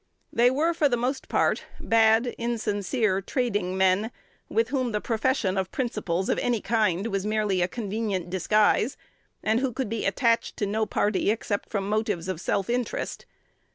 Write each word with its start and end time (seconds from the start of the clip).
They 0.33 0.49
were 0.49 0.73
for 0.73 0.89
the 0.89 0.97
most 0.97 1.27
part 1.29 1.65
bad, 1.79 2.33
insincere, 2.39 3.21
trading 3.21 3.77
men, 3.77 4.09
with 4.49 4.69
whom 4.69 4.93
the 4.93 4.99
profession 4.99 5.59
of 5.59 5.69
principles 5.71 6.27
of 6.27 6.39
any 6.39 6.59
kind 6.59 7.05
was 7.05 7.23
merely 7.23 7.61
a 7.61 7.67
convenient 7.67 8.27
disguise, 8.27 8.97
and 9.43 9.59
who 9.59 9.71
could 9.71 9.89
be 9.89 10.07
attached 10.07 10.57
to 10.57 10.65
no 10.65 10.87
party, 10.87 11.29
except 11.29 11.69
from 11.69 11.87
motives 11.87 12.27
of 12.27 12.41
self 12.41 12.67
interest. 12.67 13.27